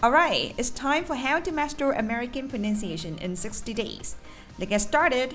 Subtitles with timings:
[0.00, 4.14] Alright, it's time for how to master American pronunciation in 60 days.
[4.58, 5.30] Let's get started!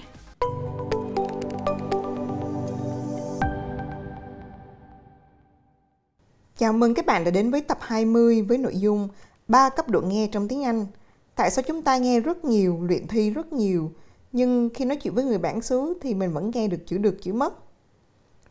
[6.58, 9.08] Chào mừng các bạn đã đến với tập 20 với nội dung
[9.48, 10.86] 3 cấp độ nghe trong tiếng Anh.
[11.36, 13.92] Tại sao chúng ta nghe rất nhiều, luyện thi rất nhiều,
[14.32, 17.18] nhưng khi nói chuyện với người bản xứ thì mình vẫn nghe được chữ được
[17.22, 17.54] chữ mất.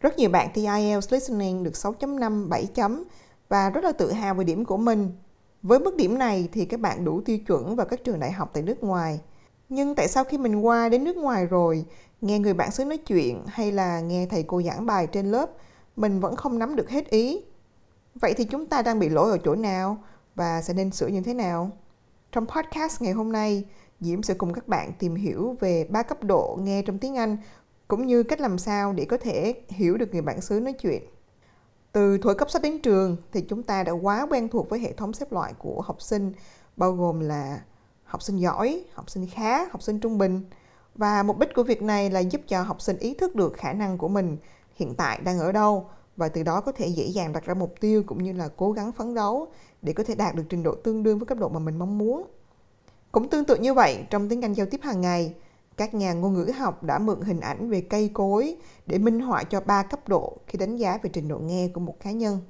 [0.01, 3.05] Rất nhiều bạn thi IELTS listening được 6.5, 7 chấm
[3.49, 5.13] và rất là tự hào về điểm của mình.
[5.63, 8.51] Với mức điểm này thì các bạn đủ tiêu chuẩn vào các trường đại học
[8.53, 9.21] tại nước ngoài.
[9.69, 11.85] Nhưng tại sao khi mình qua đến nước ngoài rồi,
[12.21, 15.51] nghe người bản xứ nói chuyện hay là nghe thầy cô giảng bài trên lớp,
[15.97, 17.45] mình vẫn không nắm được hết ý?
[18.15, 20.03] Vậy thì chúng ta đang bị lỗi ở chỗ nào
[20.35, 21.71] và sẽ nên sửa như thế nào?
[22.33, 23.65] Trong podcast ngày hôm nay,
[24.01, 27.37] Diễm sẽ cùng các bạn tìm hiểu về ba cấp độ nghe trong tiếng Anh
[27.89, 31.03] cũng như cách làm sao để có thể hiểu được người bản xứ nói chuyện.
[31.93, 34.93] Từ thuở cấp sách đến trường thì chúng ta đã quá quen thuộc với hệ
[34.93, 36.33] thống xếp loại của học sinh
[36.77, 37.61] bao gồm là
[38.05, 40.43] học sinh giỏi, học sinh khá, học sinh trung bình.
[40.95, 43.73] Và mục đích của việc này là giúp cho học sinh ý thức được khả
[43.73, 44.37] năng của mình
[44.75, 47.75] hiện tại đang ở đâu và từ đó có thể dễ dàng đặt ra mục
[47.81, 49.49] tiêu cũng như là cố gắng phấn đấu
[49.83, 51.99] để có thể đạt được trình độ tương đương với cấp độ mà mình mong
[51.99, 52.27] muốn.
[53.13, 55.35] Cũng tương tự như vậy, trong tiếng Anh giao tiếp hàng ngày,
[55.77, 58.57] các nhà ngôn ngữ học đã mượn hình ảnh về cây cối
[58.87, 61.81] để minh họa cho ba cấp độ khi đánh giá về trình độ nghe của
[61.81, 62.41] một cá nhân.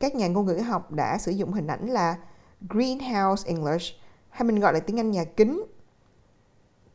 [0.00, 2.16] Các nhà ngôn ngữ học đã sử dụng hình ảnh là
[2.68, 3.94] greenhouse English
[4.30, 5.64] hay mình gọi là tiếng Anh nhà kính.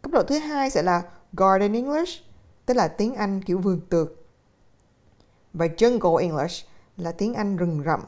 [0.01, 1.01] Cấp độ thứ hai sẽ là
[1.33, 2.23] garden English,
[2.65, 4.25] tức là tiếng Anh kiểu vườn tược.
[5.53, 8.01] Và jungle English là tiếng Anh rừng rậm.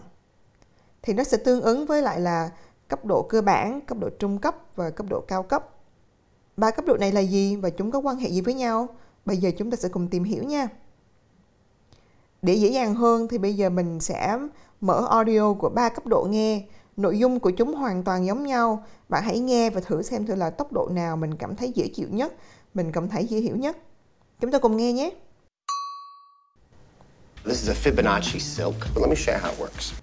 [1.01, 2.49] Thì nó sẽ tương ứng với lại là
[2.87, 5.69] cấp độ cơ bản, cấp độ trung cấp và cấp độ cao cấp.
[6.57, 8.87] Ba cấp độ này là gì và chúng có quan hệ gì với nhau?
[9.25, 10.67] Bây giờ chúng ta sẽ cùng tìm hiểu nha.
[12.41, 14.37] Để dễ dàng hơn thì bây giờ mình sẽ
[14.81, 16.63] mở audio của ba cấp độ nghe.
[16.97, 18.85] Nội dung của chúng hoàn toàn giống nhau.
[19.09, 21.87] Bạn hãy nghe và thử xem thử là tốc độ nào mình cảm thấy dễ
[21.87, 22.33] chịu nhất,
[22.73, 23.77] mình cảm thấy dễ hiểu nhất.
[24.39, 25.11] Chúng ta cùng nghe nhé.
[27.45, 29.93] This is a Fibonacci silk, let me show you how it works.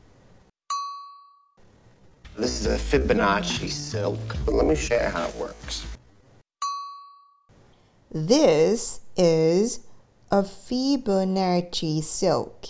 [2.36, 5.99] This is a Fibonacci silk, let me show you how it works.
[8.12, 9.78] This is
[10.30, 12.60] a Fibonacci silk.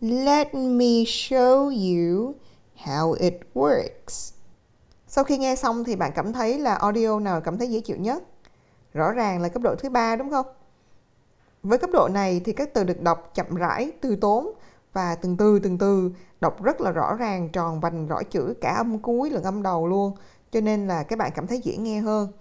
[0.00, 2.34] Let me show you
[2.84, 4.32] how it works.
[5.06, 7.96] Sau khi nghe xong thì bạn cảm thấy là audio nào cảm thấy dễ chịu
[7.96, 8.22] nhất?
[8.92, 10.46] Rõ ràng là cấp độ thứ ba đúng không?
[11.62, 14.52] Với cấp độ này thì các từ được đọc chậm rãi, từ tốn
[14.92, 16.10] và từng từ từng từ
[16.40, 19.86] đọc rất là rõ ràng, tròn vành rõ chữ cả âm cuối lẫn âm đầu
[19.86, 20.12] luôn.
[20.52, 22.32] Cho nên là các bạn cảm thấy dễ nghe hơn.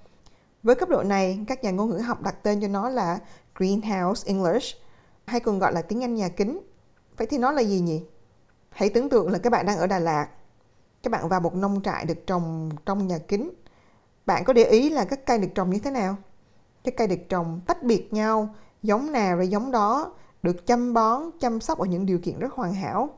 [0.64, 3.20] Với cấp độ này, các nhà ngôn ngữ học đặt tên cho nó là
[3.56, 4.78] Greenhouse English,
[5.26, 6.60] hay còn gọi là tiếng Anh nhà kính.
[7.18, 8.04] Vậy thì nó là gì nhỉ?
[8.70, 10.28] Hãy tưởng tượng là các bạn đang ở Đà Lạt.
[11.04, 13.52] Các bạn vào một nông trại được trồng trong nhà kính.
[14.26, 16.16] Bạn có để ý là các cây được trồng như thế nào?
[16.84, 21.24] Các cây được trồng tách biệt nhau, giống nào rồi giống đó, được chăm bón,
[21.40, 23.10] chăm sóc ở những điều kiện rất hoàn hảo.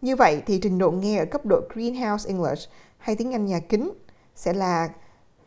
[0.00, 3.60] Như vậy thì trình độ nghe ở cấp độ Greenhouse English hay tiếng Anh nhà
[3.60, 3.90] kính
[4.34, 4.88] sẽ là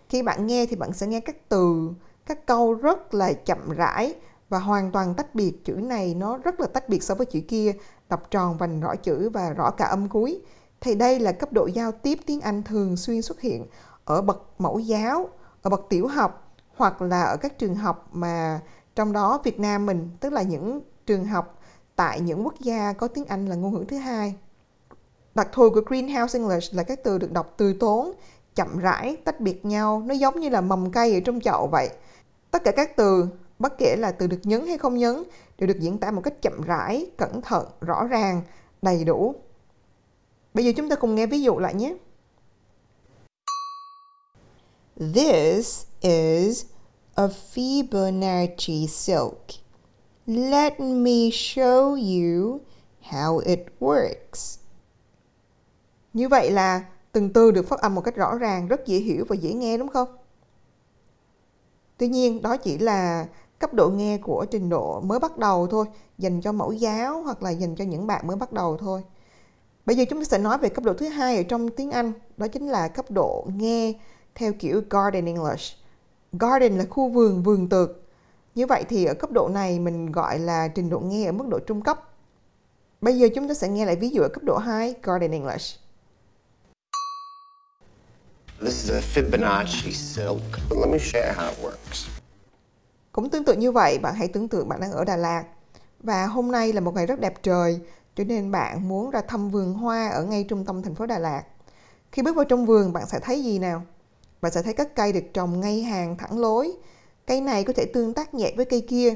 [0.10, 1.90] khi bạn nghe thì bạn sẽ nghe các từ,
[2.26, 4.16] các câu rất là chậm rãi
[4.50, 5.66] và hoàn toàn tách biệt.
[5.66, 7.74] Chữ này nó rất là tách biệt so với chữ kia,
[8.10, 10.42] đọc tròn vành rõ chữ và rõ cả âm cuối.
[10.82, 13.66] Thì đây là cấp độ giao tiếp tiếng Anh thường xuyên xuất hiện
[14.06, 15.30] ở bậc mẫu giáo,
[15.62, 18.60] ở bậc tiểu học hoặc là ở các trường học mà
[18.96, 21.60] trong đó Việt Nam mình tức là những trường học
[21.96, 24.36] tại những quốc gia có tiếng Anh là ngôn ngữ thứ hai.
[25.36, 28.12] Đặc thù của Greenhouse English là các từ được đọc từ tốn,
[28.56, 31.90] chậm rãi, tách biệt nhau, nó giống như là mầm cây ở trong chậu vậy.
[32.52, 33.28] Tất cả các từ,
[33.60, 35.24] bất kể là từ được nhấn hay không nhấn,
[35.58, 38.42] đều được diễn tả một cách chậm rãi, cẩn thận, rõ ràng,
[38.82, 39.36] đầy đủ.
[40.54, 41.96] Bây giờ chúng ta cùng nghe ví dụ lại nhé.
[45.14, 46.66] This is
[47.16, 49.46] a Fibonacci silk.
[50.28, 52.60] Let me show you
[53.12, 54.58] how it works.
[56.14, 56.84] Như vậy là
[57.16, 59.78] từng từ được phát âm một cách rõ ràng, rất dễ hiểu và dễ nghe
[59.78, 60.08] đúng không?
[61.98, 63.28] Tuy nhiên, đó chỉ là
[63.60, 65.86] cấp độ nghe của trình độ mới bắt đầu thôi,
[66.18, 69.04] dành cho mẫu giáo hoặc là dành cho những bạn mới bắt đầu thôi.
[69.86, 72.14] Bây giờ chúng ta sẽ nói về cấp độ thứ hai ở trong tiếng Anh,
[72.38, 73.94] đó chính là cấp độ nghe
[74.36, 75.76] theo kiểu Garden English.
[76.32, 78.04] Garden là khu vườn, vườn tược.
[78.56, 81.48] Như vậy thì ở cấp độ này mình gọi là trình độ nghe ở mức
[81.48, 82.02] độ trung cấp.
[83.02, 85.85] Bây giờ chúng ta sẽ nghe lại ví dụ ở cấp độ 2, Garden English.
[88.62, 90.42] This is a Fibonacci silk.
[90.70, 92.08] Let me show you how it works.
[93.12, 95.44] Cũng tương tự như vậy, bạn hãy tưởng tượng bạn đang ở Đà Lạt
[96.00, 97.80] và hôm nay là một ngày rất đẹp trời,
[98.16, 101.20] cho nên bạn muốn ra thăm vườn hoa ở ngay trung tâm thành phố Đà
[101.20, 101.44] Lạt.
[102.12, 103.84] Khi bước vào trong vườn, bạn sẽ thấy gì nào?
[104.42, 106.72] Bạn sẽ thấy các cây được trồng ngay hàng thẳng lối.
[107.28, 109.14] Cây này có thể tương tác nhẹ với cây kia.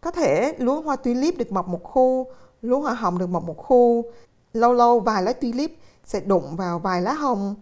[0.00, 2.26] Có thể lúa hoa tulip được mọc một khu,
[2.62, 4.04] lúa hoa hồng được mọc một khu.
[4.52, 5.72] Lâu lâu vài lá tulip
[6.04, 7.54] sẽ đụng vào vài lá hồng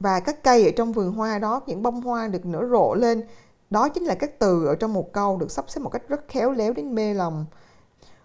[0.00, 3.22] và các cây ở trong vườn hoa đó, những bông hoa được nở rộ lên.
[3.70, 6.28] Đó chính là các từ ở trong một câu được sắp xếp một cách rất
[6.28, 7.46] khéo léo đến mê lòng.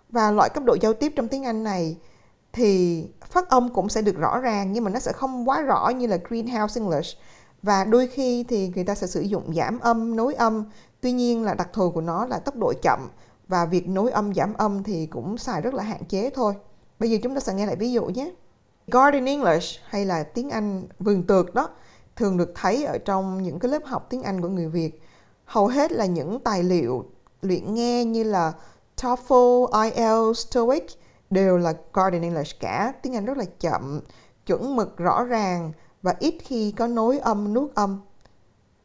[0.09, 1.97] Và loại cấp độ giao tiếp trong tiếng Anh này
[2.53, 5.89] thì phát âm cũng sẽ được rõ ràng nhưng mà nó sẽ không quá rõ
[5.89, 7.17] như là greenhouse English
[7.63, 10.65] và đôi khi thì người ta sẽ sử dụng giảm âm nối âm
[11.01, 13.09] tuy nhiên là đặc thù của nó là tốc độ chậm
[13.47, 16.53] và việc nối âm giảm âm thì cũng xài rất là hạn chế thôi
[16.99, 18.31] bây giờ chúng ta sẽ nghe lại ví dụ nhé
[18.87, 21.69] Garden English hay là tiếng Anh vườn tược đó
[22.15, 25.01] thường được thấy ở trong những cái lớp học tiếng Anh của người Việt
[25.45, 27.05] hầu hết là những tài liệu
[27.41, 28.53] luyện nghe như là
[28.97, 30.85] TOEFL, IELTS, TOEIC
[31.29, 34.01] đều là Garden English cả tiếng Anh rất là chậm
[34.45, 35.71] chuẩn mực rõ ràng
[36.01, 38.01] và ít khi có nối âm nuốt âm.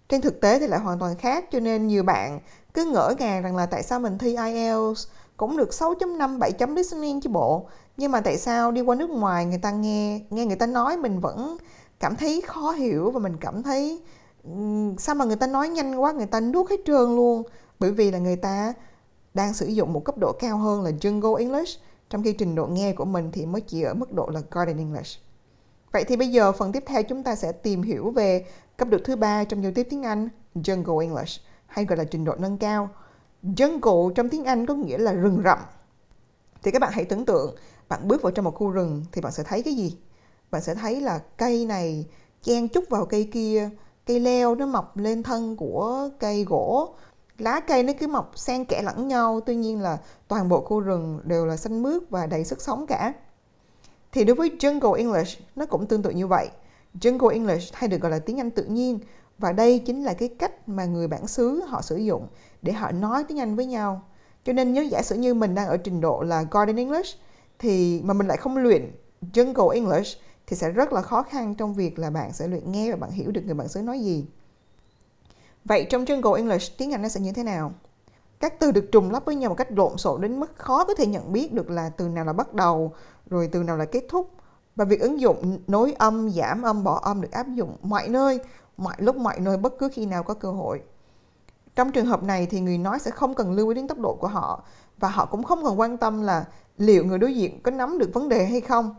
[0.08, 2.40] Trên thực tế thì lại hoàn toàn khác cho nên nhiều bạn
[2.74, 6.74] cứ ngỡ ngàng rằng là tại sao mình thi IELTS cũng được 6.5, 7 chấm
[6.74, 7.68] listening chứ bộ.
[7.96, 10.96] Nhưng mà tại sao đi qua nước ngoài người ta nghe nghe người ta nói
[10.96, 11.56] mình vẫn
[12.00, 14.02] cảm thấy khó hiểu và mình cảm thấy
[14.98, 17.42] sao mà người ta nói nhanh quá người ta nuốt hết trơn luôn
[17.78, 18.72] bởi vì là người ta
[19.34, 21.80] đang sử dụng một cấp độ cao hơn là Jungle English
[22.10, 24.78] trong khi trình độ nghe của mình thì mới chỉ ở mức độ là Garden
[24.78, 25.20] English.
[25.92, 28.46] Vậy thì bây giờ phần tiếp theo chúng ta sẽ tìm hiểu về
[28.76, 32.24] cấp độ thứ ba trong giao tiếp tiếng Anh, Jungle English, hay gọi là trình
[32.24, 32.88] độ nâng cao.
[33.42, 35.58] Jungle trong tiếng Anh có nghĩa là rừng rậm.
[36.62, 37.56] Thì các bạn hãy tưởng tượng,
[37.88, 39.96] bạn bước vào trong một khu rừng thì bạn sẽ thấy cái gì?
[40.50, 42.06] Bạn sẽ thấy là cây này
[42.42, 43.70] chen chúc vào cây kia,
[44.06, 46.94] cây leo nó mọc lên thân của cây gỗ,
[47.38, 49.98] lá cây nó cứ mọc xen kẽ lẫn nhau, tuy nhiên là
[50.28, 53.12] toàn bộ khu rừng đều là xanh mướt và đầy sức sống cả.
[54.12, 56.48] Thì đối với Jungle English, nó cũng tương tự như vậy.
[56.94, 58.98] Jungle English hay được gọi là tiếng Anh tự nhiên
[59.38, 62.26] và đây chính là cái cách mà người bản xứ họ sử dụng
[62.62, 64.02] để họ nói tiếng Anh với nhau.
[64.44, 67.18] Cho nên nếu giả sử như mình đang ở trình độ là Garden English
[67.58, 68.92] thì mà mình lại không luyện
[69.32, 72.90] Jungle English thì sẽ rất là khó khăn trong việc là bạn sẽ luyện nghe
[72.90, 74.26] và bạn hiểu được người bản xứ nói gì.
[75.64, 77.72] Vậy trong Jungle English tiếng Anh nó sẽ như thế nào?
[78.40, 80.94] Các từ được trùng lắp với nhau một cách lộn xộn đến mức khó có
[80.94, 82.92] thể nhận biết được là từ nào là bắt đầu,
[83.30, 84.30] rồi từ nào là kết thúc.
[84.76, 88.40] Và việc ứng dụng nối âm, giảm âm, bỏ âm được áp dụng mọi nơi,
[88.78, 90.82] mọi lúc, mọi nơi, bất cứ khi nào có cơ hội.
[91.74, 94.16] Trong trường hợp này thì người nói sẽ không cần lưu ý đến tốc độ
[94.20, 94.64] của họ
[94.98, 96.44] và họ cũng không cần quan tâm là
[96.78, 98.94] liệu người đối diện có nắm được vấn đề hay không.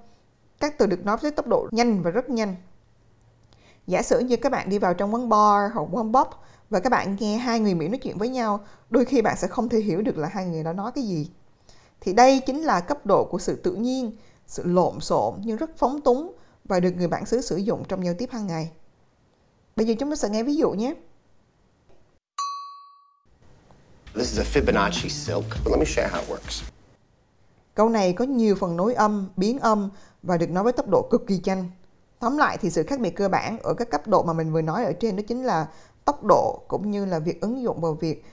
[0.59, 2.55] Các từ được nói với tốc độ nhanh và rất nhanh.
[3.87, 6.27] Giả sử như các bạn đi vào trong quán bar hoặc quán pub
[6.69, 9.47] và các bạn nghe hai người Mỹ nói chuyện với nhau, đôi khi bạn sẽ
[9.47, 11.31] không thể hiểu được là hai người đó nói cái gì.
[12.01, 15.77] Thì đây chính là cấp độ của sự tự nhiên, sự lộn xộn nhưng rất
[15.77, 18.71] phóng túng và được người bản xứ sử dụng trong giao tiếp hàng ngày.
[19.75, 20.93] Bây giờ chúng ta sẽ nghe ví dụ nhé.
[24.15, 25.45] This is a Fibonacci silk.
[25.65, 26.63] Let me show you how it works.
[27.75, 29.89] Câu này có nhiều phần nối âm, biến âm
[30.23, 31.69] và được nói với tốc độ cực kỳ nhanh.
[32.19, 34.61] Tóm lại thì sự khác biệt cơ bản ở các cấp độ mà mình vừa
[34.61, 35.67] nói ở trên đó chính là
[36.05, 38.25] tốc độ cũng như là việc ứng dụng vào việc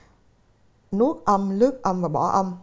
[0.91, 2.55] nuốt âm, lướt âm và bỏ âm.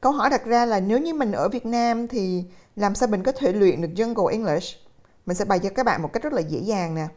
[0.00, 2.44] Câu hỏi đặt ra là nếu như mình ở Việt Nam thì
[2.76, 4.76] làm sao mình có thể luyện được Jungle English?
[5.26, 7.08] Mình sẽ bày cho các bạn một cách rất là dễ dàng nè.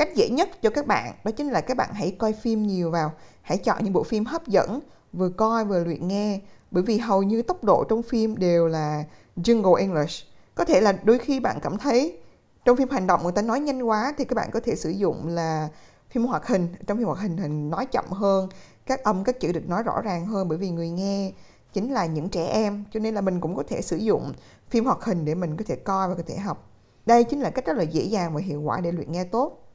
[0.00, 2.90] Cách dễ nhất cho các bạn đó chính là các bạn hãy coi phim nhiều
[2.90, 3.12] vào.
[3.42, 4.80] Hãy chọn những bộ phim hấp dẫn,
[5.12, 6.40] vừa coi vừa luyện nghe.
[6.70, 9.04] Bởi vì hầu như tốc độ trong phim đều là
[9.36, 10.26] Jungle English.
[10.54, 12.18] Có thể là đôi khi bạn cảm thấy
[12.64, 14.90] trong phim hành động người ta nói nhanh quá thì các bạn có thể sử
[14.90, 15.68] dụng là
[16.10, 18.48] phim hoạt hình trong phim hoạt hình hình nói chậm hơn
[18.86, 21.32] các âm các chữ được nói rõ ràng hơn bởi vì người nghe
[21.72, 24.32] chính là những trẻ em cho nên là mình cũng có thể sử dụng
[24.70, 26.70] phim hoạt hình để mình có thể coi và có thể học
[27.06, 29.69] đây chính là cách rất là dễ dàng và hiệu quả để luyện nghe tốt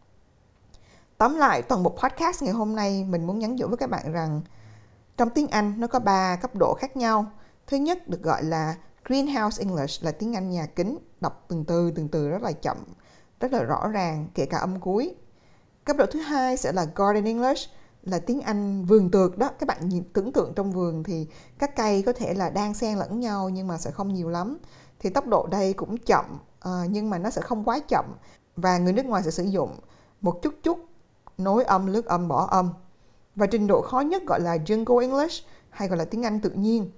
[1.18, 4.12] Tóm lại, toàn bộ podcast ngày hôm nay mình muốn nhắn nhủ với các bạn
[4.12, 4.42] rằng
[5.18, 7.26] trong tiếng Anh nó có 3 cấp độ khác nhau.
[7.68, 11.92] Thứ nhất được gọi là Greenhouse English là tiếng Anh nhà kính, đọc từng từ
[11.92, 12.78] từng từ rất là chậm,
[13.40, 15.16] rất là rõ ràng, kể cả âm cuối.
[15.86, 17.70] Cấp độ thứ hai sẽ là Garden English
[18.04, 19.50] là tiếng Anh vườn tược đó.
[19.60, 21.28] Các bạn nhìn tưởng tượng trong vườn thì
[21.60, 24.58] các cây có thể là đang xen lẫn nhau nhưng mà sẽ không nhiều lắm.
[25.00, 26.26] Thì tốc độ đây cũng chậm
[26.60, 28.06] ờ, nhưng mà nó sẽ không quá chậm
[28.56, 29.76] và người nước ngoài sẽ sử dụng
[30.22, 30.80] một chút chút
[31.38, 32.70] nối âm, lướt âm, bỏ âm.
[33.36, 36.50] Và trình độ khó nhất gọi là Jungle English hay gọi là tiếng Anh tự
[36.50, 36.92] nhiên.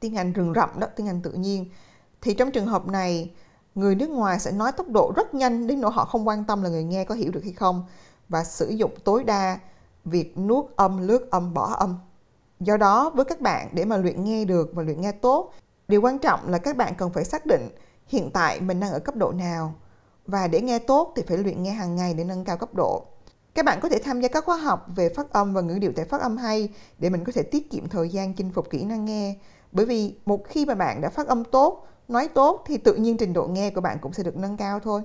[0.00, 1.70] Tiếng Anh rừng rậm đó, tiếng Anh tự nhiên.
[2.20, 3.34] Thì trong trường hợp này,
[3.74, 6.62] người nước ngoài sẽ nói tốc độ rất nhanh đến nỗi họ không quan tâm
[6.62, 7.84] là người nghe có hiểu được hay không
[8.28, 9.58] và sử dụng tối đa
[10.04, 11.98] việc nuốt âm, lướt âm, bỏ âm.
[12.60, 15.52] Do đó, với các bạn để mà luyện nghe được và luyện nghe tốt,
[15.88, 17.68] điều quan trọng là các bạn cần phải xác định
[18.06, 19.74] hiện tại mình đang ở cấp độ nào
[20.26, 23.06] và để nghe tốt thì phải luyện nghe hàng ngày để nâng cao cấp độ.
[23.54, 25.92] Các bạn có thể tham gia các khóa học về phát âm và ngữ điệu
[25.96, 28.84] tại phát âm hay để mình có thể tiết kiệm thời gian chinh phục kỹ
[28.84, 29.36] năng nghe.
[29.72, 33.16] Bởi vì một khi mà bạn đã phát âm tốt, nói tốt thì tự nhiên
[33.16, 35.02] trình độ nghe của bạn cũng sẽ được nâng cao thôi.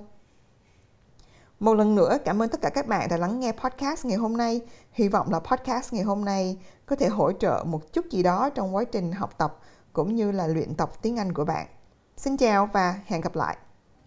[1.60, 4.36] Một lần nữa cảm ơn tất cả các bạn đã lắng nghe podcast ngày hôm
[4.36, 4.60] nay.
[4.92, 8.50] Hy vọng là podcast ngày hôm nay có thể hỗ trợ một chút gì đó
[8.50, 9.58] trong quá trình học tập
[9.92, 11.66] cũng như là luyện tập tiếng Anh của bạn.
[12.16, 13.56] Xin chào và hẹn gặp lại.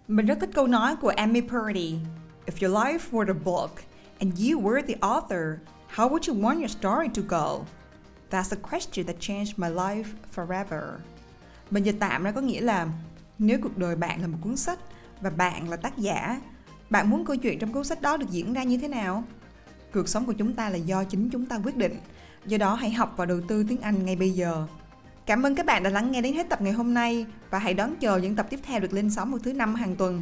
[0.08, 2.00] Mình rất thích câu nói của Amy Purdy.
[2.46, 3.72] If your life were a book
[4.20, 7.66] and you were the author, how would you want your story to go?
[8.30, 10.84] That's a question that changed my life forever.
[11.72, 12.88] Mình dịch tạm ra có nghĩa là
[13.40, 14.80] nếu cuộc đời bạn là một cuốn sách
[15.22, 16.42] và bạn là tác giả,
[16.90, 19.24] bạn muốn câu chuyện trong cuốn sách đó được diễn ra như thế nào?
[19.94, 22.00] Cuộc sống của chúng ta là do chính chúng ta quyết định.
[22.46, 24.68] Do đó hãy học và đầu tư tiếng Anh ngay bây giờ.
[25.26, 27.74] Cảm ơn các bạn đã lắng nghe đến hết tập ngày hôm nay và hãy
[27.74, 30.22] đón chờ những tập tiếp theo được lên sóng vào thứ năm hàng tuần.